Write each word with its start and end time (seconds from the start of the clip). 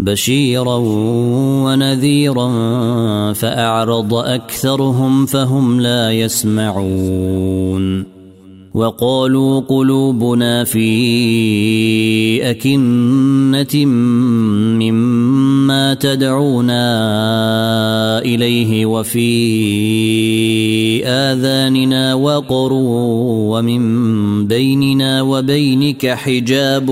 بشيرا 0.00 0.76
ونذيرا 1.64 2.48
فأعرض 3.32 4.14
أكثرهم 4.14 5.26
فهم 5.26 5.80
لا 5.80 6.12
يسمعون 6.12 8.04
وقالوا 8.74 9.60
قلوبنا 9.60 10.64
في 10.64 10.90
أكنة 12.50 13.86
مما 13.86 15.29
تدعونا 15.94 16.84
إليه 18.18 18.86
وفي 18.86 19.30
آذاننا 21.06 22.14
وقر 22.14 22.72
ومن 23.52 23.82
بيننا 24.46 25.22
وبينك 25.22 26.06
حجاب 26.06 26.86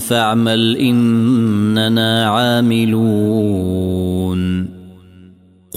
فاعمل 0.00 0.76
إننا 0.76 2.26
عاملون. 2.26 3.60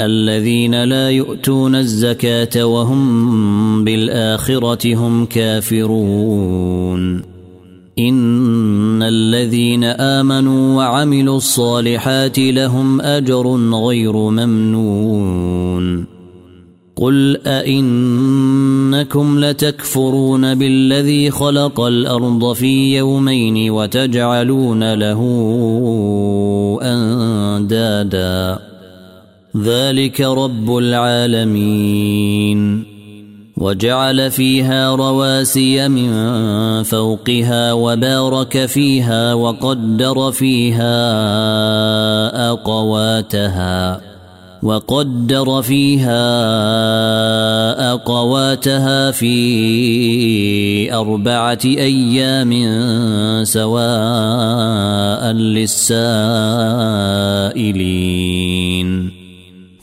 الذين 0.00 0.84
لا 0.84 1.10
يؤتون 1.10 1.74
الزكاة 1.74 2.64
وهم 2.66 3.84
بالآخرة 3.84 4.94
هم 4.94 5.26
كافرون. 5.26 7.22
إن 7.98 9.02
الذين 9.02 9.84
آمنوا 9.84 10.76
وعملوا 10.76 11.36
الصالحات 11.36 12.38
لهم 12.38 13.00
أجر 13.00 13.56
غير 13.86 14.16
ممنون. 14.16 16.06
قل 16.96 17.36
أئنكم 17.46 19.44
لتكفرون 19.44 20.54
بالذي 20.54 21.30
خلق 21.30 21.80
الأرض 21.80 22.52
في 22.52 22.96
يومين 22.96 23.70
وتجعلون 23.70 24.94
له 24.94 25.20
أندادا. 26.82 28.67
ذلك 29.64 30.20
رب 30.20 30.76
العالمين. 30.76 32.58
وجعل 33.58 34.30
فيها 34.30 34.94
رواسي 34.94 35.88
من 35.88 36.12
فوقها 36.82 37.72
وبارك 37.72 38.66
فيها 38.66 39.34
وقدر 39.34 40.32
فيها 40.32 40.94
أقواتها 42.50 44.00
وقدر 44.62 45.62
فيها 45.62 46.22
أقواتها 47.92 49.10
في 49.10 50.94
أربعة 50.94 51.58
أيام 51.64 52.52
سواء 53.44 55.32
للسائلين. 55.32 56.18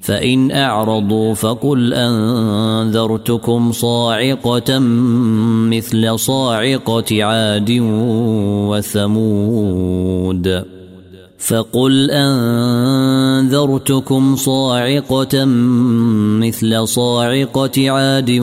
فإن 0.00 0.50
أعرضوا 0.50 1.34
فقل 1.34 1.94
أنذرتكم 1.94 3.72
صاعقة 3.72 4.78
مثل 5.68 6.18
صاعقة 6.18 7.24
عاد 7.24 7.70
وثمود. 8.70 10.64
فقل 11.40 12.10
أنذرتكم 13.40 14.36
صاعقة 14.36 15.44
مثل 16.40 16.88
صاعقة 16.88 17.90
عاد 17.90 18.38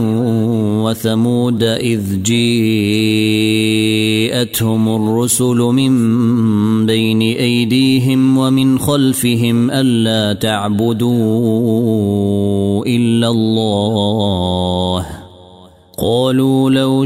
وثمود 0.83 1.63
إذ 1.63 2.23
جيءتهم 2.23 2.95
الرسل 4.95 5.55
من 5.57 5.91
بين 6.85 7.21
أيديهم 7.21 8.37
ومن 8.37 8.79
خلفهم 8.79 9.71
ألا 9.71 10.33
تعبدوا 10.33 11.15
إلا 12.85 13.27
الله 13.27 15.05
قالوا 15.99 16.69
لو 16.69 17.05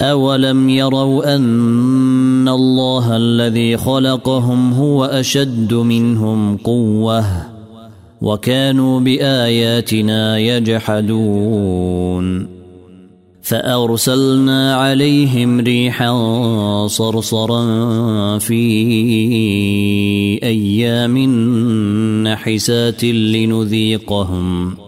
اولم 0.00 0.68
يروا 0.68 1.36
ان 1.36 2.48
الله 2.48 3.16
الذي 3.16 3.76
خلقهم 3.76 4.72
هو 4.72 5.04
اشد 5.04 5.74
منهم 5.74 6.56
قوه 6.56 7.24
وكانوا 8.22 9.00
باياتنا 9.00 10.38
يجحدون 10.38 11.78
فارسلنا 13.42 14.74
عليهم 14.74 15.60
ريحا 15.60 16.86
صرصرا 16.86 18.38
في 18.38 18.62
أيام 20.42 21.18
نحسات 22.26 23.04
لنذيقهم 23.04 24.87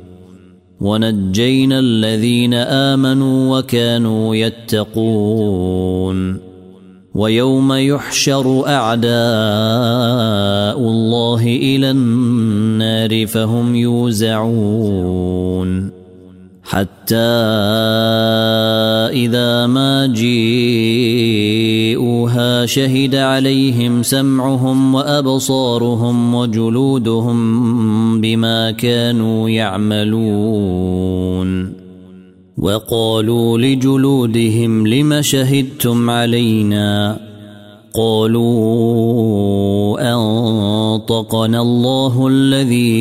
ونجينا 0.81 1.79
الذين 1.79 2.53
آمنوا 2.53 3.59
وكانوا 3.59 4.35
يتقون. 4.35 6.17
ويوم 7.15 7.73
يحشر 7.73 8.67
أعداء 8.67 9.11
الله 10.79 11.43
إلى 11.43 11.91
النار 11.91 13.27
فهم 13.27 13.75
يوزعون. 13.75 15.21
حتى 16.71 17.15
إذا 19.11 19.67
ما 19.67 20.07
جيءوها 20.07 21.45
شهد 22.65 23.15
عليهم 23.15 24.03
سمعهم 24.03 24.95
وأبصارهم 24.95 26.35
وجلودهم 26.35 27.41
بما 28.21 28.71
كانوا 28.71 29.49
يعملون 29.49 30.61
وقالوا 32.57 33.57
لجلودهم 33.57 34.87
لم 34.87 35.21
شهدتم 35.21 36.09
علينا 36.09 37.19
قالوا 37.93 38.51
أنطقنا 40.13 41.61
الله 41.61 42.27
الذي 42.27 42.91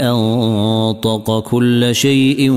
أنطق 0.00 1.40
كل 1.40 1.94
شيء 1.94 2.50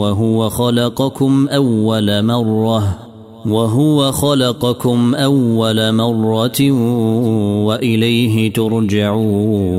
وهو 0.00 0.48
خلقكم 0.50 1.48
أول 1.48 2.24
مرة 2.24 2.98
وهو 3.46 4.12
خلقكم 4.12 5.14
أول 5.14 5.92
مرة 5.94 6.70
وإليه 7.64 8.52
ترجعون 8.52 9.78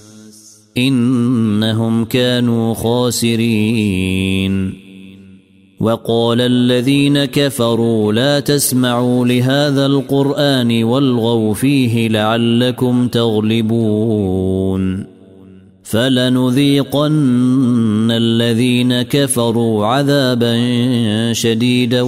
إنهم 0.77 2.05
كانوا 2.05 2.73
خاسرين. 2.73 4.51
وقال 5.81 6.41
الذين 6.41 7.25
كفروا 7.25 8.13
لا 8.13 8.39
تسمعوا 8.39 9.25
لهذا 9.25 9.85
القرآن 9.85 10.83
والغوا 10.83 11.53
فيه 11.53 12.07
لعلكم 12.07 13.07
تغلبون. 13.07 15.05
فلنذيقن 15.83 18.11
الذين 18.11 19.01
كفروا 19.01 19.85
عذابا 19.85 20.53
شديدا 21.33 22.01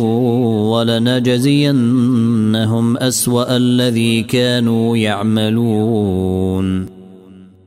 ولنجزينهم 0.73 1.77
أسوأ 2.97 3.57
الذي 3.57 4.23
كانوا 4.23 4.97
يعملون. 4.97 6.92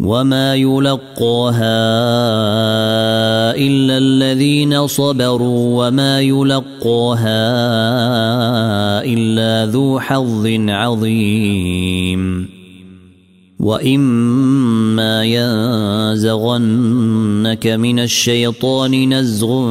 وما 0.00 0.54
يلقاها 0.54 1.56
الا 3.56 3.98
الذين 3.98 4.86
صبروا 4.86 5.86
وما 5.86 6.20
يلقاها 6.20 7.44
الا 9.04 9.72
ذو 9.72 10.00
حظ 10.00 10.46
عظيم 10.68 12.48
واما 13.60 15.24
ينزغنك 16.14 16.86
من 17.66 17.98
الشيطان 17.98 19.14
نزغ 19.14 19.66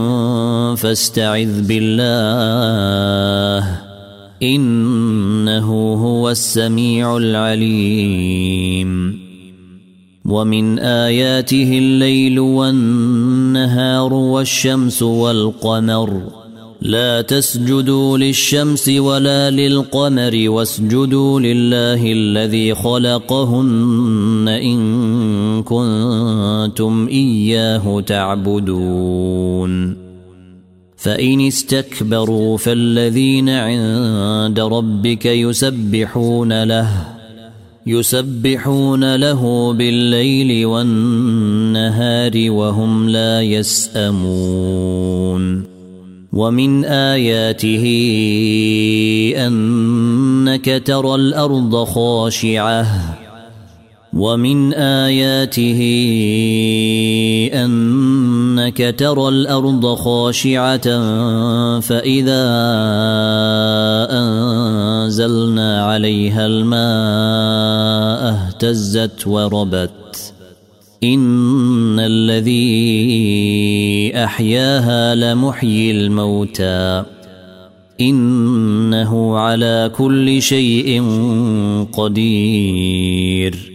فاستعذ 0.76 1.68
بالله 1.68 3.06
انه 4.44 5.94
هو 5.94 6.30
السميع 6.30 7.18
العليم 7.18 8.86
ومن 10.26 10.80
آياته 10.80 11.78
الليل 11.78 12.40
والنهار 12.40 14.14
والشمس 14.14 15.04
والقمر. 15.04 16.22
لا 16.82 17.22
تسجدوا 17.22 18.18
للشمس 18.18 18.90
ولا 18.90 19.52
للقمر 19.52 20.50
واسجدوا 20.50 21.40
لله 21.40 22.12
الذي 22.12 22.76
خلقهن 22.76 24.46
إن 24.48 25.64
كنتم 25.64 27.08
إياه 27.08 28.02
تعبدون. 28.02 29.98
فإن 30.98 31.48
استكبروا 31.48 32.58
فالذين 32.58 33.50
عند 33.50 34.60
ربك 34.60 35.26
يسبحون 35.26 36.64
له 36.64 37.15
يسبحون 37.88 39.16
له 39.16 39.74
بالليل 39.74 40.66
والنهار 40.66 42.32
وهم 42.36 43.10
لا 43.10 43.42
يسأمون. 43.42 44.56
ومن 46.34 46.86
آياته 46.86 47.86
أنك 49.48 50.82
ترى 50.86 51.16
الأرض 51.16 51.84
خاشعة. 51.84 52.86
ومن 54.14 54.74
آياته 54.74 55.82
انك 58.60 58.96
ترى 58.98 59.28
الأرض 59.28 59.94
خاشعة 59.96 61.00
فإذا 61.80 62.46
أنزلنا 64.12 65.86
عليها 65.86 66.46
الماء 66.46 68.30
اهتزت 68.34 69.28
وربت. 69.28 70.34
إن 71.04 72.00
الذي 72.00 72.56
أحياها 74.16 75.16
لمحيي 75.16 75.92
الموتى. 75.92 77.04
إنه 78.02 79.38
على 79.38 79.92
كل 79.98 80.42
شيء 80.42 81.04
قدير. 81.94 83.75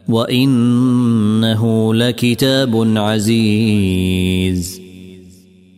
وإنه 0.08 1.94
لكتاب 1.94 2.92
عزيز. 2.96 4.80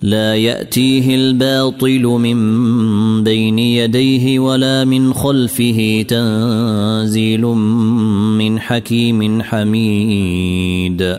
لا 0.03 0.35
يأتيه 0.37 1.15
الباطل 1.15 2.03
من 2.03 3.25
بين 3.25 3.59
يديه 3.59 4.39
ولا 4.39 4.85
من 4.85 5.13
خلفه 5.13 6.05
تنزيل 6.09 7.41
من 7.41 8.61
حكيم 8.61 9.43
حميد. 9.43 11.19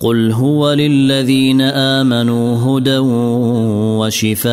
قل 0.00 0.32
هو 0.32 0.72
للذين 0.72 1.60
امنوا 1.60 2.56
هدى 2.56 2.98
وشفاء 4.00 4.50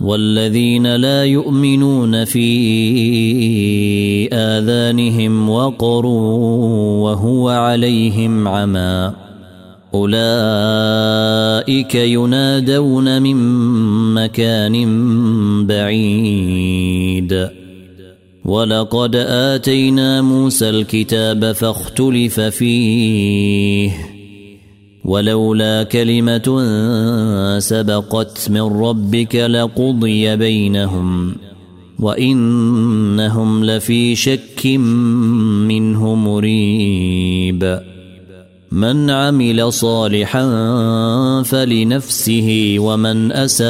والذين 0.00 0.96
لا 0.96 1.24
يؤمنون 1.24 2.24
في 2.24 2.48
اذانهم 4.32 5.50
وقر 5.50 6.06
وهو 6.06 7.48
عليهم 7.48 8.48
عمى 8.48 9.12
اولئك 9.94 11.14
ينادون 11.94 13.22
من 13.22 13.36
مكان 14.14 14.86
بعيد 15.66 17.61
ولقد 18.44 19.16
آتينا 19.16 20.22
موسى 20.22 20.70
الكتاب 20.70 21.52
فاختلف 21.52 22.40
فيه. 22.40 23.92
ولولا 25.04 25.82
كلمة 25.82 26.62
سبقت 27.58 28.50
من 28.50 28.60
ربك 28.60 29.36
لقضي 29.36 30.36
بينهم 30.36 31.34
وإنهم 31.98 33.64
لفي 33.64 34.14
شك 34.16 34.66
منه 35.66 36.14
مريب. 36.14 37.80
من 38.72 39.10
عمل 39.10 39.72
صالحا 39.72 40.42
فلنفسه 41.42 42.74
ومن 42.78 43.32
أساء 43.32 43.62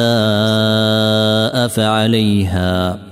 فعليها. 1.68 3.11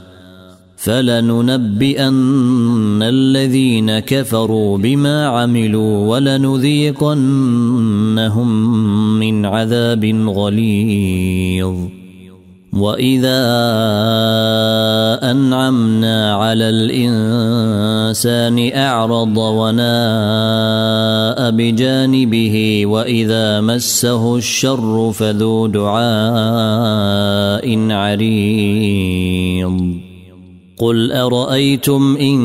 فلننبئن 0.81 3.03
الذين 3.03 3.99
كفروا 3.99 4.77
بما 4.77 5.27
عملوا 5.27 6.07
ولنذيقنهم 6.07 7.19
من 9.19 9.45
عذاب 9.45 10.05
غليظ. 10.27 11.75
وإذا 12.73 13.41
أنعمنا 15.31 16.35
على 16.35 16.69
الإنسان 16.69 18.71
أعرض 18.75 19.37
وناء 19.37 19.81
بجانبه 21.51 22.85
وإذا 22.85 23.61
مسه 23.61 24.35
الشر 24.35 25.11
فذو 25.11 25.67
دعاء 25.67 26.01
عريض. 27.91 30.00
قل 30.81 31.11
ارايتم 31.11 32.17
ان 32.17 32.39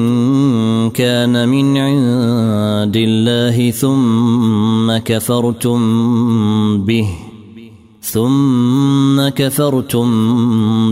كان 0.90 1.48
من 1.48 1.76
عند 1.76 2.96
الله 2.96 3.70
ثم 3.70 4.96
كفرتم 4.96 5.80
به 6.84 7.08
ثم 8.02 9.28
كفرتم 9.28 10.08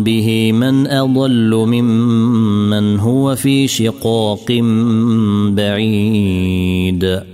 به 0.03 0.53
من 0.53 0.87
اضل 0.87 1.51
ممن 1.69 3.01
هو 3.01 3.37
في 3.37 3.69
شقاق 3.69 4.53
بعيد 5.53 7.34